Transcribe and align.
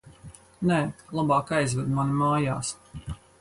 Nē, 0.69 0.79
labāk 1.19 1.51
aizved 1.59 1.93
mani 1.99 2.17
mājās. 2.23 2.73